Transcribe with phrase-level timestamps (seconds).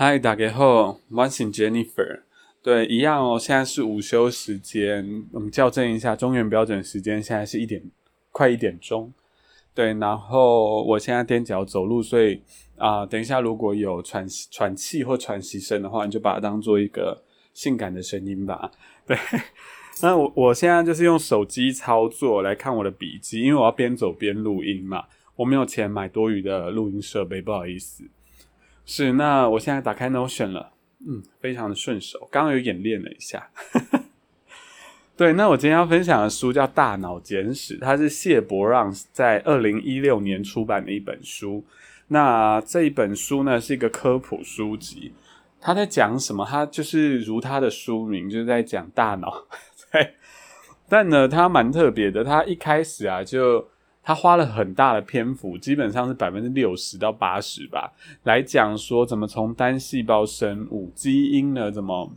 [0.00, 2.20] 嗨，大家好，我是 Jennifer。
[2.62, 3.36] 对，一样哦。
[3.36, 7.82] 现在是午休时间，我们校正一下中原标准时间，现在是一点
[8.30, 9.12] 快一点钟。
[9.74, 12.40] 对，然后我现在踮脚走路，所以
[12.76, 18.70] 啊，等一下如果有喘喘气或喘息声的话，你就把它当做一个性感的声音吧。
[19.04, 19.18] 对，
[20.00, 25.06] 那我我现在就是用手机操作来看我的笔记，因为我要边走边录音嘛。
[25.34, 28.04] 我没有钱买多余的录音设备，不好意思。
[28.90, 30.72] 是，那我现在打开 Notion 了，
[31.06, 32.26] 嗯，非常的顺手。
[32.32, 33.50] 刚刚有演练了一下。
[35.14, 41.62] 对，那我今天要分享的书叫《大脑简史》，它是谢伯让在二零一六年出版的一本书。
[42.06, 45.12] 那这一本书呢，是一个科普书籍。
[45.60, 46.46] 他在讲什么？
[46.46, 49.46] 他就是如他的书名，就是在讲大脑。
[49.92, 50.14] 对，
[50.88, 52.24] 但呢，他蛮特别的。
[52.24, 53.68] 他一开始啊，就
[54.08, 61.70] 他花了很大的篇幅，基本上是百分之六十到八十吧，来讲说怎么从单细胞生物基因呢？
[61.70, 62.10] 怎么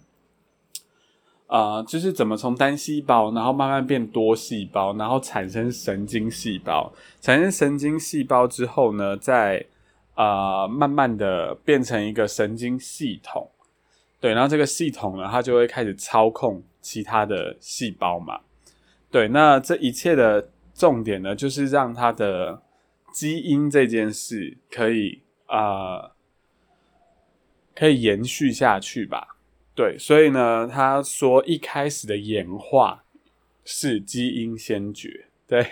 [1.48, 1.84] 啊？
[1.84, 9.66] 就是怎么从单细胞，然后慢慢变多细胞，然后产生神经细胞，产生神经细胞之后呢，再
[10.14, 13.50] 啊慢慢的变成一个神经系统。
[14.22, 18.40] 对，然后这个系统呢，它就会开始操控其他的细胞嘛。
[19.12, 20.48] 对，那这一切的。
[20.82, 22.64] 重点呢，就是让它的
[23.14, 26.14] 基因这件事可以啊，
[27.76, 29.38] 可以延续下去吧。
[29.76, 33.04] 对，所以呢，他说一开始的演化
[33.64, 35.64] 是基因先决，对，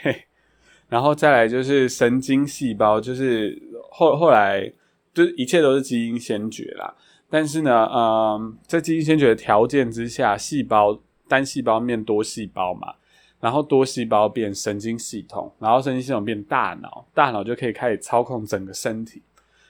[0.88, 4.72] 然后再来就是神经细胞，就是后后来
[5.12, 6.96] 就一切都是基因先决啦。
[7.32, 12.94] 但是呢，嗯，在基因先决的条件之下，细胞单细胞面多细胞嘛。
[13.40, 19.22] 然后多细胞变神经系统，然后神经系统变大脑，大脑就可以开始操控整个身体。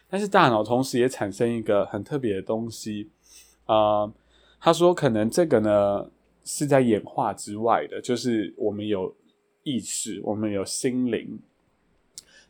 [0.09, 3.09] 但是大脑同时也产生一个很特别的东西，
[3.65, 4.11] 啊，
[4.59, 6.09] 他说可能这个呢
[6.43, 9.13] 是在演化之外的，就是我们有
[9.61, 11.39] 意识，我们有心灵。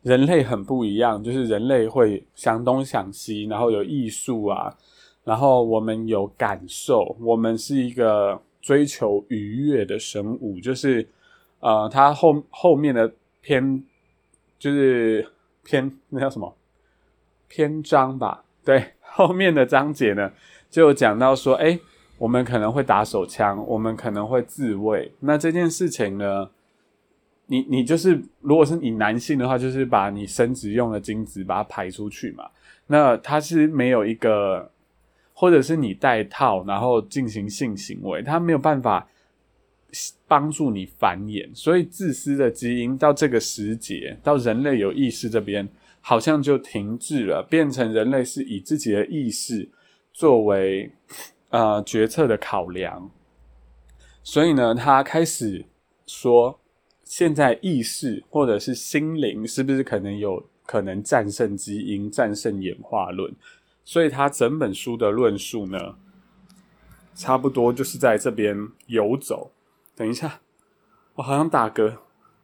[0.01, 4.73] 人类很不一样，就是人类会想东想西，然后有艺术啊，
[5.25, 8.41] 然后我们有感受，我们是一个。
[8.61, 11.07] 追求愉悦的生物，就是，
[11.59, 13.11] 呃，它后后面的
[13.41, 13.83] 篇
[14.57, 15.27] 就是
[15.63, 16.55] 篇那叫什么
[17.47, 18.43] 篇章吧？
[18.65, 20.31] 对，后面的章节呢，
[20.69, 21.79] 就讲到说，哎，
[22.17, 25.11] 我们可能会打手枪，我们可能会自卫。
[25.21, 26.49] 那这件事情呢，
[27.47, 32.49] 你你就是，如果是你男性的话，就是把你生殖用的精子把它排出去嘛。
[32.87, 34.71] 那它是没有一个。
[35.39, 39.07] 或者是你戴套，然后进行性行为，它没有办法
[40.27, 45.65] 帮助你繁衍，所以自私的基因到这个时节，到人类有意识这边，
[46.01, 49.69] 好像就停滞了，变成人类是以自己的意识
[50.11, 50.91] 作为
[51.51, 53.09] 呃决策的考量，
[54.21, 55.63] 所以呢，他开始
[56.05, 56.59] 说，
[57.05, 63.33] 现在意识或者是心灵是不是可能有可能战胜基因，战胜演化论？
[63.89, 65.95] 所以他整本书的论述呢，
[67.15, 68.55] 差不多就是在这边
[68.85, 69.51] 游走。
[69.95, 70.41] 等一下，
[71.15, 71.97] 我好像打嗝，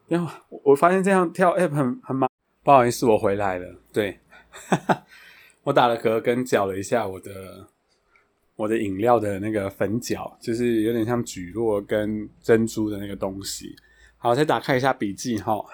[0.08, 0.32] 因为
[0.64, 2.28] 我发现这样跳 app 很很麻
[2.64, 3.76] 不好意思，我回来了。
[3.92, 4.18] 对，
[5.62, 7.68] 我打了嗝，跟搅了一下我的
[8.56, 13.76] 我的饮料的那个粉饺，就是有点像菊络跟珍珠的那个东西。
[14.18, 15.64] 好，再打开一下笔记哈，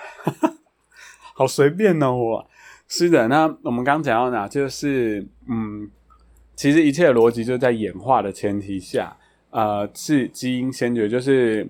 [1.33, 2.51] 好随便哦我。
[2.95, 4.47] 是的，那我们刚刚讲到哪？
[4.47, 5.91] 就是，嗯，
[6.55, 9.17] 其实一切的逻辑就在演化的前提下，
[9.49, 11.67] 呃，是基因先决，就是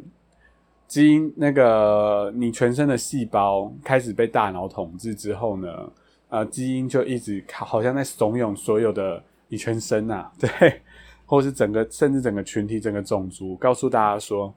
[0.88, 5.92] 基因那个你全身的细胞开始被大脑统治之后呢，
[6.28, 10.82] 呃，基因就一直好像在怂恿所有的你全身呐，对，
[11.24, 14.52] 或是整个甚至整个群体、整个种族，告诉大家说，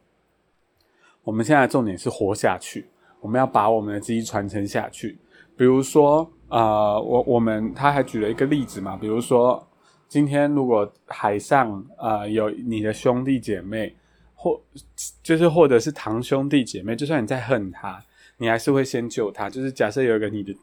[1.23, 2.87] 我们现在重点是活下去，
[3.21, 5.19] 我们要把我们的基因传承下去，
[5.55, 6.27] 比如说。
[6.55, 9.62] 啊，我我们他还举了一个例子嘛，比如说
[10.07, 13.94] 今天如果海上啊有你的兄弟姐妹，
[14.33, 14.62] 或
[15.21, 18.01] 就是或者是堂兄弟姐妹，就算你再恨他，
[18.38, 19.50] 你还是会先救他。
[19.50, 20.56] 就是假设有一个你的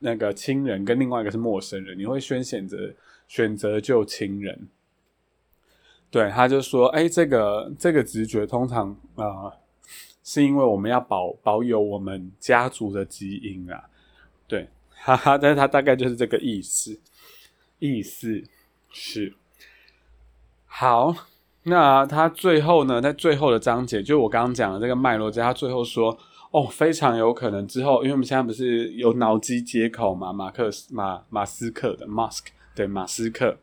[0.00, 2.92] 那个亲人跟另外一个是陌生人，你会先选择
[3.28, 4.68] 选择救亲人。
[6.10, 9.54] 对，他就说，哎，这个这个直觉通常啊，
[10.24, 13.84] 是因为我们要保保有我们家族的基因啊，
[14.48, 14.68] 对。
[15.02, 17.00] 哈哈，但是他大概就是这个意思，
[17.78, 18.44] 意思
[18.90, 19.34] 是
[20.66, 21.14] 好。
[21.64, 26.18] 那他最后呢，在最后的章节，就我刚刚讲的这个脉络，在他最后说，
[26.52, 33.58] 哦，非常有可能之后，因为我们现在不是有脑机接口嘛，马克思马马斯克的 Mask 对马斯克，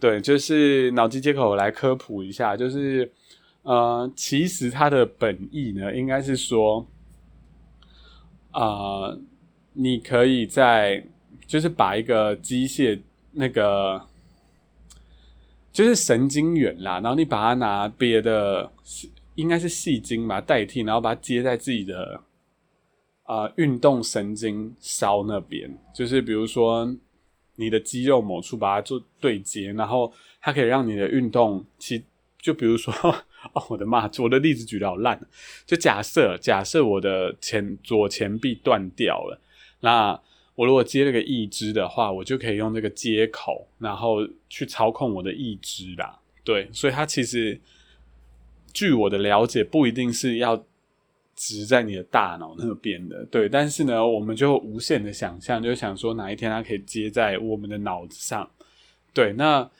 [0.00, 3.12] 对，就是脑机接口来科普一下，就是
[3.62, 6.86] 呃，其实它的本意呢，应该是说，
[8.52, 9.14] 啊，
[9.76, 11.04] 你可以在
[11.46, 13.00] 就是把一个机械
[13.32, 14.00] 那个
[15.72, 18.72] 就是神经元啦，然后你把它拿别的
[19.34, 22.20] 应该是细晶吧代替，然后把它接在自己的
[23.24, 26.96] 啊运动神经梢那边，就是比如说。
[27.58, 30.12] 你的肌肉某处把它做对接，然后
[30.42, 32.04] 它可以让你的运动，其
[32.38, 32.92] 就比如说，
[33.54, 35.18] 哦，我的妈，我的例子举得好烂。
[35.64, 39.40] 就假设，假设我的前左前臂断掉了，
[39.86, 40.20] 那
[40.56, 46.18] 我如果接了个义肢的话，我就可以用这个接口，然后去操控我的义肢啦。
[46.42, 47.60] 对，所以它其实，
[48.72, 50.64] 据我的了解，不一定是要。
[51.38, 58.48] 植在你的大脑那边的，对，但是呢，我们就无限的想象，就想说哪一天它可以接在我们的脑子上，
[59.12, 59.70] 对，那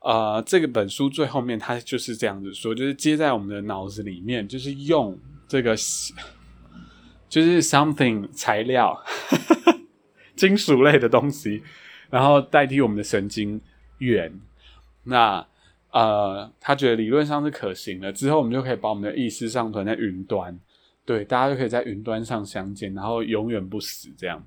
[0.00, 5.16] 呃，这个本书最后面它就是这样子说，就是接在我们的脑子里面，就是用
[5.46, 5.76] 这个
[7.34, 8.96] 就是 something 材料，
[10.36, 11.64] 金属类的东西，
[12.08, 13.60] 然后代替我们的神经
[13.98, 14.40] 元，
[15.02, 15.44] 那
[15.90, 20.56] 呃，他觉得理论上是可行的，之后我们就可以把我们的意识上传在云端。
[21.04, 24.12] 对，大家就可以在云端上相见，然后永远不死。
[24.16, 24.46] 这样，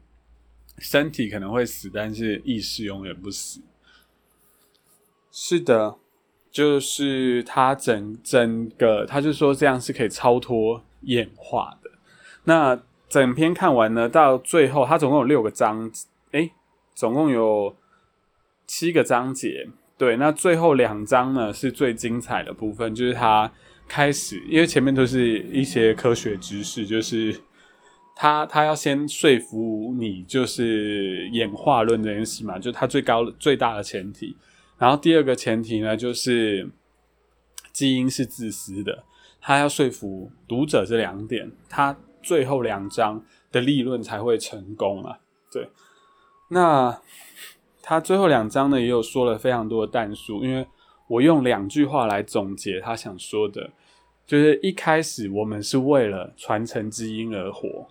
[0.77, 3.59] 身体可能会死，但是意识永远不死。
[5.29, 5.97] 是的，
[6.49, 11.86] 就是他整整个，他就说这样是可以超脱演化的。
[12.47, 15.91] 那整篇看完呢，到最后，它总共有六个章，
[16.31, 16.49] 哎，
[16.95, 17.75] 总共有
[18.65, 19.69] 七个章节。
[19.95, 23.51] 对，那最后两章呢是最精彩的部分，就是它。
[23.89, 27.33] 开始，因为前面都是一些科学知识，就是
[28.17, 34.35] 他他要先说服你，就是演化论这件事嘛，就他最高最大的前提。
[34.77, 36.69] 然后第二个前提呢，就是
[37.71, 39.05] 基因是自私的，
[39.39, 41.97] 他要说服读者这两点，他
[42.27, 45.19] 最后两章的立论才会成功啊。
[45.51, 45.69] 对，
[46.49, 47.01] 那
[47.81, 50.67] 他最后两章呢，也有说了非常多的弹数，因为。
[51.09, 53.71] 我用两句话来总结他想说的，
[54.25, 57.87] 就是一开始我们是为了传承基因而活，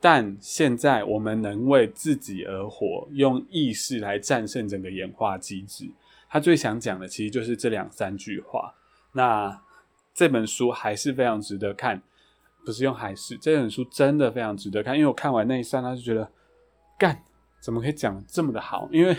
[0.00, 5.88] 但现在我们能为自己而活，用意识来战胜整个演化机制。
[6.28, 8.74] 他最想讲的其实就是这两三句话。
[9.12, 9.62] 那
[10.12, 12.02] 这本书还是非常值得看，
[12.64, 16.30] 不是用还是这本书真的非常值得看，因为我看完那一刹那就觉得，
[16.98, 17.22] 干
[17.60, 18.88] 怎么可以讲这么的好？
[18.90, 19.16] 因为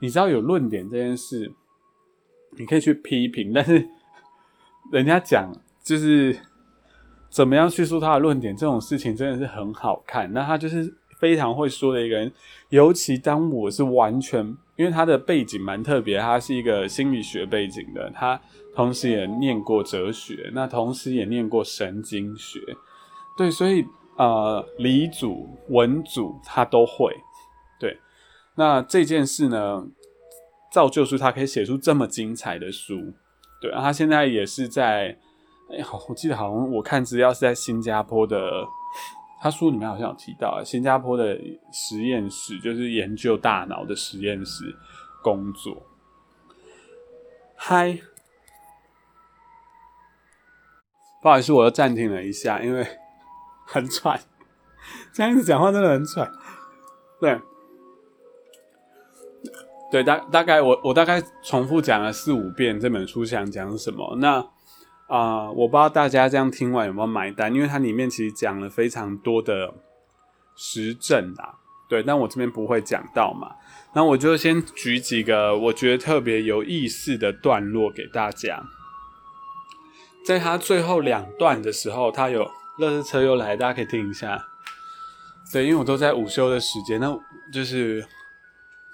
[0.00, 1.52] 你知道有论点这件事。
[2.56, 3.86] 你可以去批评，但是
[4.90, 5.52] 人家讲
[5.84, 6.36] 就是
[7.28, 10.32] 怎么样叙述他的论点，这种事情真的是很好看。
[10.32, 12.32] 那他就是非常会说的一个人，
[12.70, 14.44] 尤其当我是完全，
[14.76, 18.40] 因为他的背景蛮特别，他是一个心理学背景的，他
[18.74, 22.58] 同时也念过哲学，那同时也念过神经学，
[23.38, 23.86] 对，所以
[24.16, 27.16] 呃，理组、文组他都会。
[27.80, 27.98] 对，
[28.56, 29.86] 那这件事呢？
[30.70, 33.14] 造就出他可以写出这么精彩的书，
[33.58, 35.16] 对，他现在也是在，
[35.70, 38.66] 哎，好，我记得好像我看资料是在新加坡的，
[39.40, 41.40] 他书里面好像有提到，新加坡的
[41.72, 44.76] 实验室，就是研究大脑的实验室
[45.22, 45.82] 工作。
[47.56, 47.98] 嗨，
[51.22, 52.86] 不好意思，我又暂停了一下，因为
[53.70, 54.18] 很喘，
[55.12, 56.30] 这样子讲话真的很喘，
[57.20, 57.38] 对。
[59.90, 64.16] 对，大大概我我大概重复讲了四五遍这本书想讲什么。
[64.20, 64.46] 那
[65.06, 69.72] 啊，我不知道大家这样听完有没有买单，因为它里面其实讲了非常多的
[70.54, 71.54] 实证啊。
[71.88, 73.56] 对，但我这边不会讲到嘛。
[73.94, 78.62] 那我就先举几个我觉得特别有意思的段落给大家。
[80.22, 84.46] 在他最后两段的时候，他有乐色车又来，大家可以听一下。
[85.52, 87.18] 对，因为我都在午休的时间，那
[87.52, 88.06] 就是。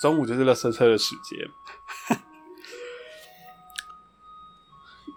[0.00, 2.18] 中午就是乐色车的时间。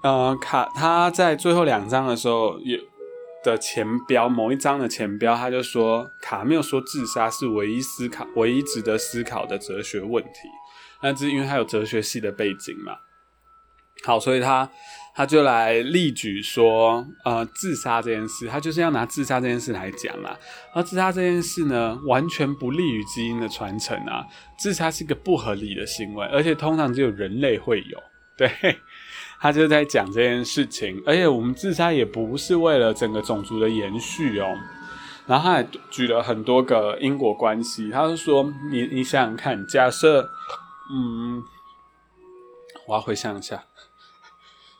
[0.04, 2.80] 呃，卡他在最后两章的时候有
[3.44, 10.48] 的前标，某一章的前标，他就说卡没有说自杀是唯一思考、唯一值得思考的哲学问题。
[11.02, 12.94] 那是因为他有哲学系的背景嘛。
[14.04, 14.70] 好，所以他。
[15.20, 20.38] 他就来例举说，呃，自杀这件事，他就是要拿自杀这件事来讲啊。
[20.76, 24.24] 而自杀这件事呢，完全不利于基因的传承啊。
[24.60, 27.98] 自杀是一个不合理的行为，而且通常只有人类会有。
[28.38, 28.48] 对，
[29.40, 31.02] 他就在讲这件事情。
[31.04, 34.54] 而且我们自杀也不是为了整个种族的延续哦。
[35.26, 37.90] 然后他还举了很多个因果关系。
[37.90, 40.30] 他是说，你你想想看，假设，
[40.92, 41.42] 嗯。
[42.88, 43.62] 我要回想一下，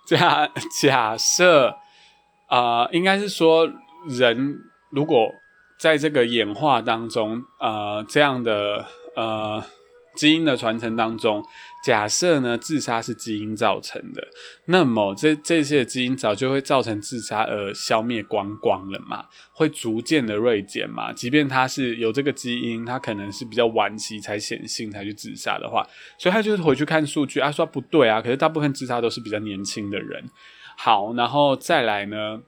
[0.08, 0.50] 假
[0.82, 1.76] 假设
[2.48, 3.70] 啊，应该是说
[4.08, 4.58] 人
[4.90, 5.32] 如果
[5.78, 8.86] 在这个演化当中，呃，这样的
[9.16, 9.64] 呃。
[10.18, 11.46] 基因的传承当中，
[11.84, 14.28] 假设呢自杀是基因造成的，
[14.66, 21.14] 那么这这些基因早就会造成自杀而消灭光光了嘛，会逐渐的锐减嘛。
[21.14, 30.24] 即便他是有这个基因，他可能是比较晚期才显性才去自杀的话，所以他就是回去看数据啊，说不对啊，可是大部分自杀都是比较年轻的人。
[30.76, 32.42] 好，然后再来呢，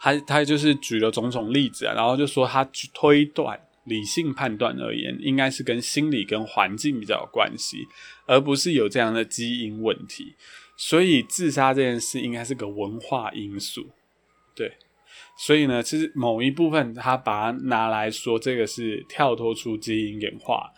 [0.00, 3.60] 他他就是举了种种例子啊，然后就说他去推断。
[3.86, 7.86] 理性判断而言，应该是跟心理跟环境比较有关系，
[8.26, 10.34] 而不是有这样的基因问题。
[10.76, 13.90] 所以自杀这件事应该是个文化因素，
[14.54, 14.72] 对。
[15.38, 20.70] 所以呢，其实某一部分他把它拿来说，这个是跳脱出基因演化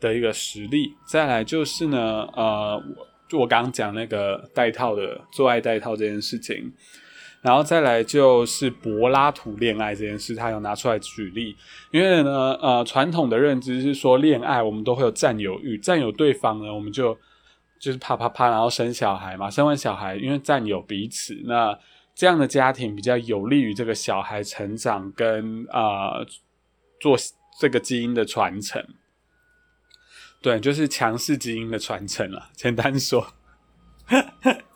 [0.00, 0.94] 的一个实例。
[1.06, 2.82] 再来就是呢，呃，
[3.28, 6.72] 就我刚刚讲那个带套的做爱带套这件事情。
[7.46, 11.56] 然后再来就是柏拉图恋爱这件事，他有拿出来举例，
[11.92, 17.16] 因为呢，呃，传统的认知是说恋爱我们都会有占有欲，占有对方呢，我们就
[17.78, 21.78] 就是啪啪啪，然后生小孩嘛，生完小孩，因为占有彼此，那
[22.16, 26.14] 这样的家庭比较有利于这个小孩成长跟啊
[26.98, 27.16] 做
[27.60, 28.84] 这个基因的传承，
[30.42, 33.24] 对，就是强势基因的传承了，简单说。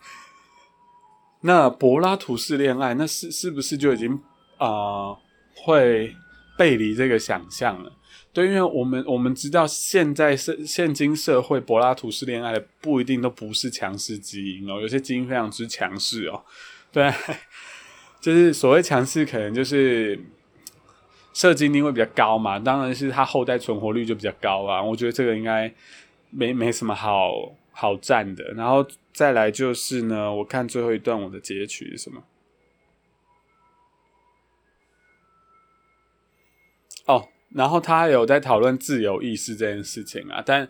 [1.42, 4.20] 那柏拉图式恋爱，那是是不是就已经
[4.58, 5.16] 啊
[5.54, 6.14] 会
[6.58, 7.90] 背离这个想象了？
[8.32, 16.42] 对，因为我们我们知道现在社现今社会柏拉图式恋爱不一定都不是强势基因哦，有些基因非常之强势哦。
[16.92, 17.10] 对，
[18.20, 20.18] 就是所谓强势，可能就是
[21.32, 24.82] 射精率会比较高嘛，当然是他后代存活率就比较高啊。
[24.82, 25.72] 我觉得这个应该
[26.30, 27.32] 没没什么好。
[27.80, 32.22] 好赞的，然后再来就是呢，我看最后一段我的截取是什么？
[37.06, 40.68] 哦，然后他有在讨论自由意识这件事情啊，但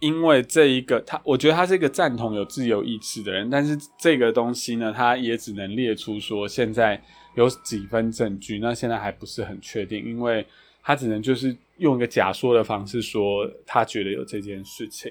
[0.00, 7.02] 因为这一个他，我觉得他是一个赞同有自由意志的人，但是这个东西呢，他也只能列出说现在
[7.34, 10.46] 有几分证据，那现在还不是很确定，因为
[10.82, 15.10] 他只能就是用一个假说的方式说他觉得有这件事情。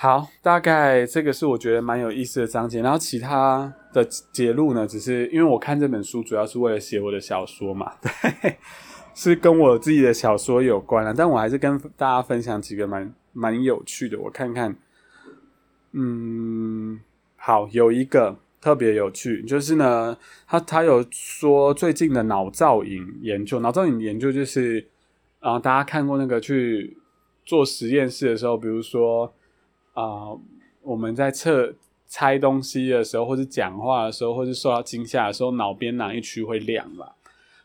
[0.00, 8.56] 好，大概这个是我觉得蛮有意思的章节，然后其他的节录呢，只是因为我看这本书主要是为了写我的小说嘛， 对，
[9.12, 14.76] 是跟我自己的小说有关了，但我还是跟大家分享几个蛮蛮有趣的，我看看，
[15.90, 17.00] 嗯，
[17.34, 24.86] 好，有一个特别有趣，就是呢，他他有说最近的脑造影研究，脑造影研究就是
[25.40, 26.96] 啊，大家看过那个去
[27.44, 29.34] 做实验室的时候，比如说。
[29.98, 30.30] 啊，
[30.82, 31.74] 我们在测
[32.06, 37.04] 猜东西的时候，或者讲话的时候，或者受到惊吓的时候，脑边哪一区会亮嘛？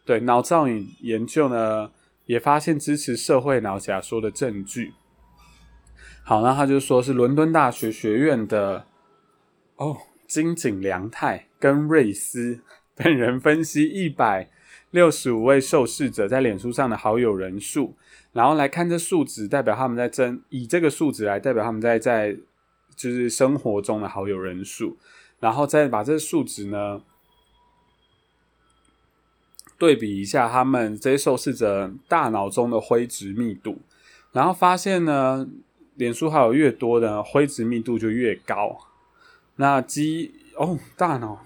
[0.04, 1.92] 对，脑造影研究呢，
[2.26, 4.94] 也发现支持社会脑假说的证据。
[6.24, 8.88] 好，那他就说是伦敦大学学院的
[9.76, 12.62] 哦，金井良太跟瑞斯
[12.96, 14.50] 等人分析一百
[14.94, 17.96] 六十五位受试者在脸书上的好友人数。
[18.32, 22.38] 然后来看这数值，代表他们在真以这个数值来代表他们在在
[22.96, 24.98] 就是生活中的好友人数，
[25.40, 27.02] 然后再把这数值呢
[29.78, 33.80] 对比一下他们这些受试者大脑中的灰质密度，
[34.32, 35.48] 然后发现呢，
[35.96, 38.78] 脸书好友越多的灰质密度就越高。
[39.56, 41.46] 那基哦大脑，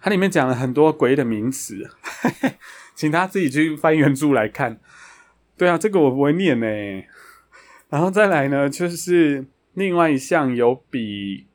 [0.00, 1.88] 它里面讲了很多鬼的名词，
[2.94, 4.78] 请大家自己去翻原著来看。
[5.56, 6.66] 对啊，这个我不会念呢。
[7.88, 11.46] 然后再来呢，就是另外一项有比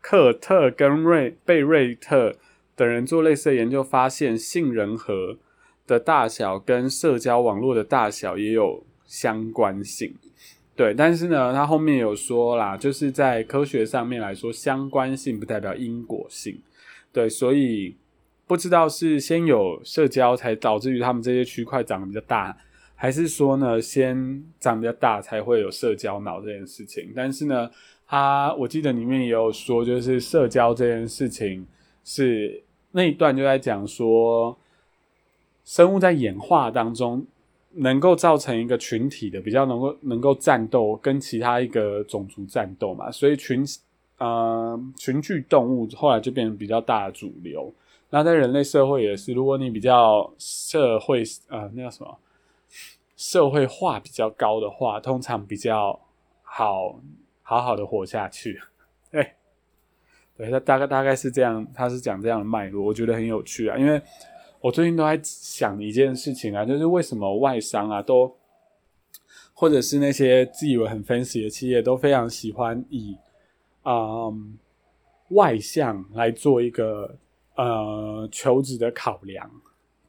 [0.00, 2.36] 克特跟瑞贝瑞特
[2.74, 5.38] 等人做类似的研究，发现杏仁核
[5.86, 10.14] 的大小跟社交网络的大小也有相关性。
[10.74, 16.60] 对，但是呢，他后面有说啦，就是在科学上面来说，相关性不代表因果性。
[17.12, 17.96] 对，所以
[18.46, 22.56] 不知道是先有社交才导致于他们这些区块长得比较大。
[22.96, 27.12] 还是说呢，先长比较大才会有社交脑这件事情。
[27.14, 27.68] 但是呢，
[28.06, 31.66] 他我记得里面也有说，就是社交这件事情
[32.04, 34.56] 是那一段就在讲说，
[35.64, 37.26] 生物在演化当中
[37.72, 43.10] 能够造成一个群体的，比较能够能够战斗，跟其他一个种族战斗嘛。
[43.10, 43.64] 所以群
[44.18, 47.74] 呃群聚动物后来就变成比较大的主流。
[48.10, 52.18] 那在人类社会也是，如果你比较社会呃那叫什么？
[53.16, 55.98] 社会化比较高的话，通常比较
[56.42, 57.00] 好
[57.42, 58.60] 好好的活下去。
[59.10, 59.32] 对，
[60.36, 63.78] 对他大概大概是这样，他是讲这样的脉络，我觉得很有趣啊。
[63.78, 64.02] 因为
[64.60, 68.36] 我最近都在想一件事情啊，就是为什么外商啊都，
[69.54, 73.16] 或者是那些自以为很分析的企业都非常喜欢以
[73.82, 74.28] 啊
[75.28, 77.16] 外向来做一个
[77.54, 79.50] 呃求职的考量。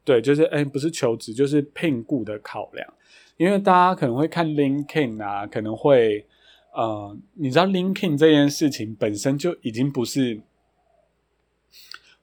[0.04, 2.94] 对，就是哎，不是求职，就是聘雇的考量。
[3.38, 6.26] 因为大家可能会看 LinkedIn 啊，可能会
[6.74, 10.40] 呃，你知道 LinkedIn 这件事情本身就已经不是，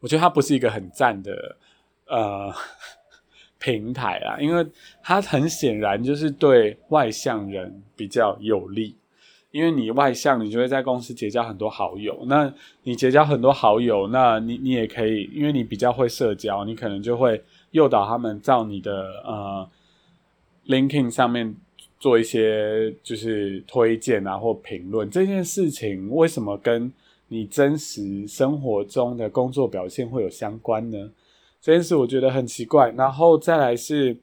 [0.00, 1.57] 我觉得它不是一个很赞的
[2.07, 2.55] 呃
[3.59, 4.67] 平台啊，因为
[5.02, 8.97] 它很显然就是对外向人比较有利。
[9.52, 12.25] 因为你外向，你就会在公司结交很多好友。
[12.26, 17.40] 那你结交很多好友，那你你也可以，因为你比较会社交，你可能就会。
[17.73, 18.92] 诱导他们照你的
[19.25, 19.66] 呃
[20.66, 21.56] linking 上面
[21.99, 26.92] 做一些就是推荐啊或评论这件事情，为什么跟
[27.28, 31.12] 你真实生活中的工作表现会有相关呢？
[31.62, 32.90] 这件事我觉得很奇怪。
[32.90, 34.18] 然后再来是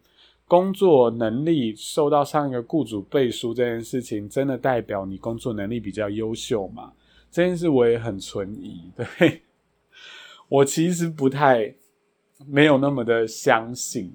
[0.49, 6.91] 工作能力受到上一个雇主背书这件事情，真的代表你工作能力比较优秀吗？
[7.31, 8.91] 这件事我也很存疑。
[8.97, 9.43] 对
[10.49, 11.75] 我其实不太。
[12.47, 14.13] 没有那么的相信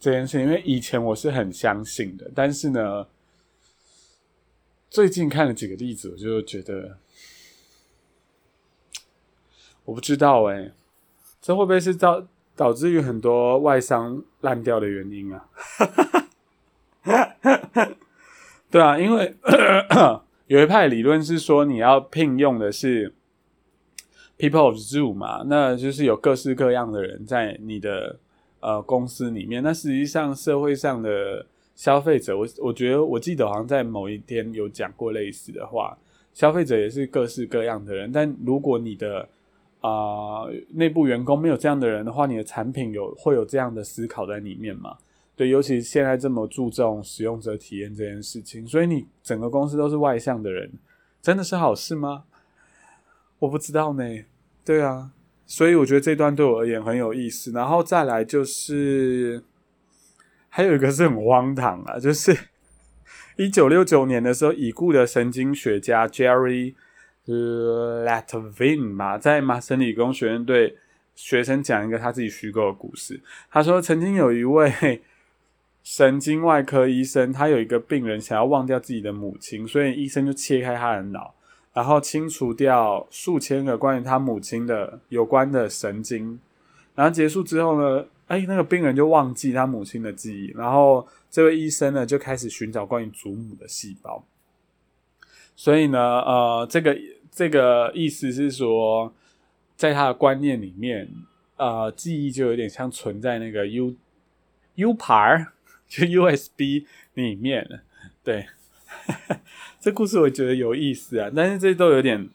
[0.00, 3.06] 这件事，因为以前我是很相信的，但是呢，
[4.88, 6.96] 最近看了几个例子，我就觉得，
[9.84, 10.72] 我不知道哎，
[11.42, 12.26] 这会不会是造
[12.56, 15.46] 导致于很多外商烂掉的原因啊？
[15.68, 15.86] 哈
[17.02, 17.36] 哈
[17.72, 17.88] 哈
[18.70, 19.36] 对啊，因为
[20.48, 23.12] 有一派理论是说，你要聘用的是。
[24.38, 28.18] People of Zoo 嘛，那就是有各式各样的人在你的
[28.60, 29.62] 呃公司里面。
[29.62, 35.96] 那实际上社会上的消费者，我我觉得我记得好像在某一天有讲过类似的话，
[36.34, 38.12] 消费者也是各式各样的人。
[38.12, 39.26] 但如果你的
[39.80, 44.96] 啊内部员工没有这样的人的话，你的产品有会有这样的思考在里面吗？
[45.36, 50.72] 对，尤其现在这么注重使用者体验这件事情，所以你整个公司都是外向的人，
[51.20, 52.24] 真的是好事吗？
[53.40, 54.02] 我不知道呢，
[54.64, 55.10] 对啊，
[55.44, 57.52] 所以我觉得这段对我而言很有意思。
[57.52, 59.44] 然后再来就是，
[60.48, 62.34] 还有一个是很荒唐啊，就是
[63.36, 66.74] 一九六九年的时候，已故的神经学家 Jerry
[67.26, 70.76] Latvin 嘛，在麻省理工学院对
[71.14, 73.20] 学生讲一个他自己虚构的故事。
[73.50, 75.02] 他说，曾经有一位
[75.82, 81.34] 神经外科医生，他有一个病人想要忘掉自己的母亲，所以医生就切开他的脑。
[81.72, 86.40] 然后清除掉数千个关于他母亲的有关的神经，
[86.94, 94.24] 然后结束之后呢，哎，那个病人就忘记他母亲的记忆，然后这位医生呢就开始寻找关于祖母的细胞。
[95.54, 96.96] 所以呢，呃，这个
[97.36, 99.12] 这个意思是说，
[99.76, 101.06] 在他的观念里面，
[101.58, 103.94] 呃，记忆就有点像存在那个 U
[104.76, 105.48] U 盘
[105.86, 107.82] 就 USB 里面，
[108.24, 108.46] 对。
[109.78, 112.30] 这故事我觉得有意思啊，但是这都有点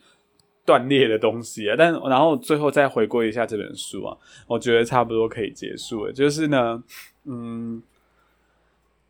[0.64, 1.76] 断裂的东西啊。
[1.76, 6.14] 但然后最后再回顾一下这本书啊，我觉得差不多可以结束了。
[6.14, 6.84] 就是呢，
[7.26, 7.82] 嗯，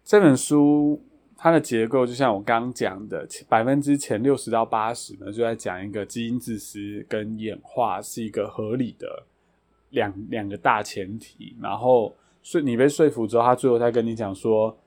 [0.06, 1.04] 这本书
[1.42, 9.24] 它的结构就像我刚讲的，百分之前六十到八十呢，就在讲一个基因自私跟演化是一个合理的
[9.90, 11.56] 两两个大前提。
[11.60, 14.78] 然后说你被说服之后，他最后再跟你讲说。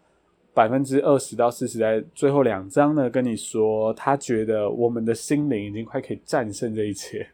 [0.57, 7.27] 百分之二十到四十，在最后两章呢，跟你说，他觉得我们的心灵已经快可以战胜这一切。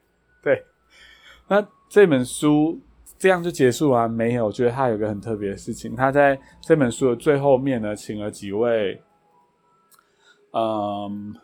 [0.42, 0.64] 对，
[1.46, 2.80] 那这本书
[3.18, 4.46] 这样就结束完没有？
[4.46, 8.98] 我觉得他有个很特别的事情，他在这本书的最后面呢，请了几位，
[10.52, 11.36] 嗯，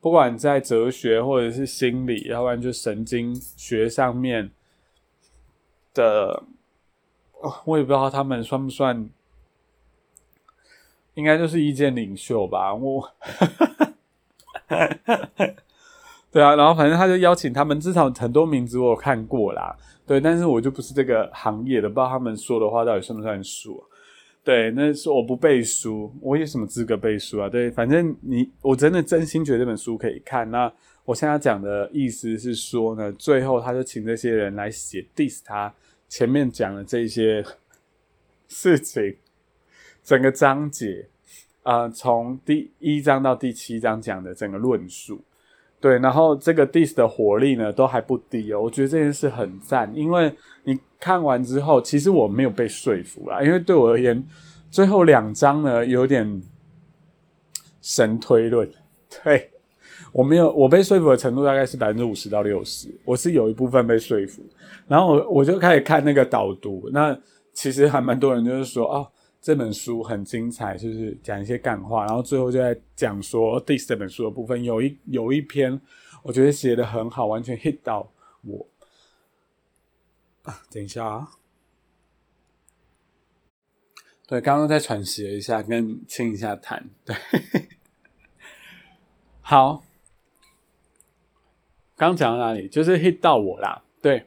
[0.00, 4.50] 不管在哲学或者是心理，要不然就神经学上面
[5.92, 6.42] 的，
[7.64, 9.08] 我也不知道他们算不算。
[11.14, 13.08] 应该就是意见领袖吧，我，
[16.32, 23.86] 对啊，然后反正他就邀请他们，至少很多名字我有看过啦，对，但是我就不是这个行业的，不知道他们说的话到底算不算数啊，
[24.44, 27.48] 对，那是我不背书，我有什么资格背书啊？
[27.48, 30.48] 对，反正你我真的真心觉得这本书可以看。
[30.50, 30.70] 那
[31.06, 35.74] 我现在讲的意思是说呢，最后他就请这些人来写 diss 他
[36.10, 37.42] 前面讲的这些
[38.46, 39.16] 事情。
[40.02, 41.08] 整个章节，
[41.62, 45.24] 啊，从第一章到第七章讲的整个论述，
[45.84, 54.26] 对，然后这个 Diss 的火力呢都还不低哦，我觉得这件事很赞，因为你看完之后，其实我没有被说服啦，因为对我而言，
[54.70, 56.42] 最后两章呢有点
[57.82, 58.66] 神推论，
[59.22, 59.50] 对，
[60.10, 64.42] 我没有我被说服的程度大概是百分之五十到六十，我是有一部分被说服，
[64.88, 67.14] 然后我我就开始看那个导读，那
[67.52, 69.06] 其实还蛮多人就是说哦
[69.44, 75.78] 这本书很精彩，就是讲一些干话，然后最后就在讲说 this 这本书的部分有一有一篇
[76.22, 78.66] 我觉得写的很好，完全 hit 到我
[80.44, 81.28] 啊，等一下啊。
[84.26, 86.82] 对，刚刚在喘息了一下，跟清一下痰。
[87.04, 87.14] 对，
[89.42, 89.84] 好，
[91.96, 92.66] 刚讲到哪里？
[92.66, 93.84] 就是 hit 到我啦。
[94.00, 94.26] 对，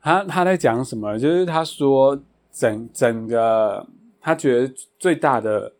[0.00, 1.18] 他他在讲什么？
[1.18, 3.86] 就是他说整整个
[4.20, 5.72] 他觉得最大的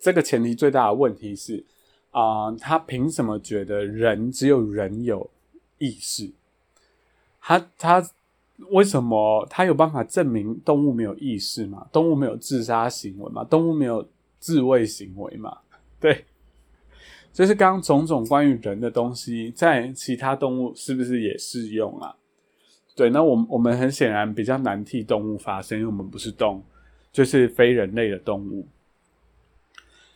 [0.00, 1.64] 这个前提最大的问题是
[2.10, 5.30] 啊，他凭什么觉得人只有人有
[5.78, 6.30] 意识？
[7.40, 8.10] 他他。
[8.70, 11.86] 为什么他有办法证明动物没有意识吗？
[11.92, 13.44] 动物没有自杀行为吗？
[13.44, 14.08] 动物没有
[14.38, 15.58] 自卫行为吗？
[16.00, 16.24] 对，
[17.34, 22.16] 就是刚刚种种关于人的东西，在其他动物是不是也适用啊？
[22.96, 26.64] 对，那我我们很显然比较难替动物发声，因为我们不是动，
[27.12, 28.66] 就是非人类的动物。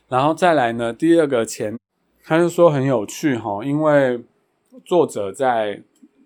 [0.09, 1.77] 然后再来呢，第二个前，
[2.23, 4.21] 他就说很有趣哈，因为
[4.83, 5.81] 作者在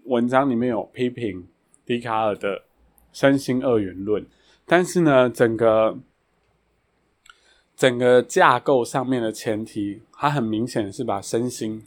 [0.06, 1.46] 文章里面有批评。
[1.88, 2.64] 笛卡尔的
[3.14, 4.26] 身心二元论，
[4.66, 6.00] 但是呢，整个
[7.76, 11.84] 整个架构上面的前提，他很明显是把身心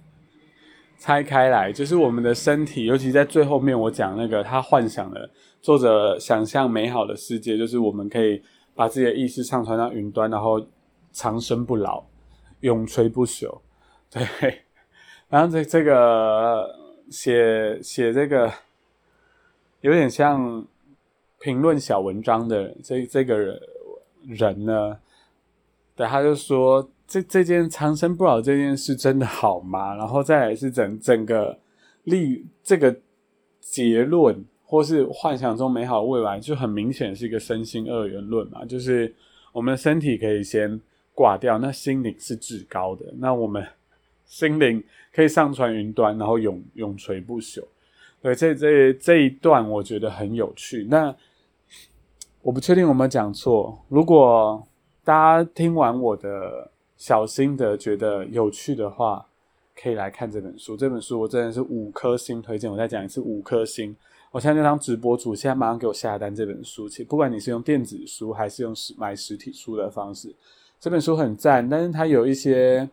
[0.99, 5.31] 拆开来，就是我们的身体，尤其在最后面我讲那个他幻想的
[5.63, 8.43] 作者想象美好的世界，就是我们可以
[8.75, 10.61] 把自己的意识上传到云端，然后
[11.13, 12.05] 长生不老，
[12.61, 13.61] 永垂不朽。
[14.11, 14.27] 对，
[15.29, 16.69] 然后这这个
[17.11, 18.53] 写写这个。
[19.81, 20.67] 有点像
[21.39, 23.61] 评论小文章的这这个人
[24.27, 24.99] 人呢，
[25.99, 29.97] 对，他就说这这件长生不老这件事真的好吗？
[29.97, 31.59] 然后再来是整整个
[32.05, 32.97] 立这个
[33.61, 39.13] 结论，或是幻想中美好未来，就很明显是一个身心二元论嘛，就是
[39.53, 40.81] 我们的身体可以先
[41.17, 43.67] 挂掉，那心灵是至高的，那我们
[44.25, 44.81] 心灵
[45.13, 47.65] 可以上传云端，然后永永垂不朽。
[48.23, 50.87] 对，这这这一段我觉得很有趣。
[50.89, 51.13] 那
[52.43, 53.85] 我不确定有没有讲错。
[53.89, 54.65] 如果
[55.09, 59.25] 大家听完我的小心得觉得有趣的话，
[59.75, 60.77] 可以来看这本书。
[60.77, 62.71] 这本书我真的是五颗星推荐。
[62.71, 63.97] 我再讲一次，五颗星。
[64.31, 66.87] 我现在就当直播主，现在马上给我下单这本书。
[66.87, 70.35] 其实不管你是用电子书还是用实买实体书的方式，
[70.79, 71.67] 这本书很赞。
[71.67, 72.87] 但是它有一些，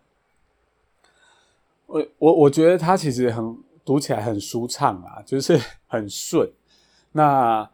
[1.88, 3.58] 我我我觉得它其实很。
[3.84, 6.50] 读起来很舒畅啊，就是很顺。
[7.12, 7.70] 那，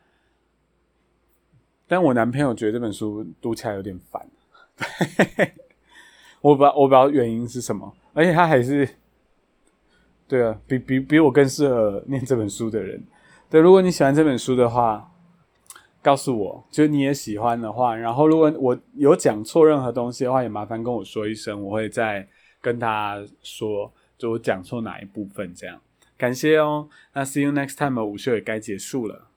[1.92, 4.26] 但我男朋友觉得这本书读起来有点烦。
[6.40, 7.94] 我不，我不知道原因是什么。
[8.14, 8.88] 而且他还是，
[10.26, 13.04] 对啊，比比比我更适合念这本书的人。
[13.50, 15.12] 对，如果你喜欢这本书的话，
[16.02, 17.94] 告诉我，就你也喜欢的话。
[17.94, 22.26] 然后，如果我有讲错任何东西的话，也麻烦跟我说一声，我会再
[22.62, 25.82] 跟他说，就我讲错哪一部分这样。
[26.18, 29.28] 感谢哦，那 see you next time，午休也该结束了，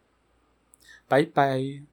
[1.08, 1.82] 拜拜。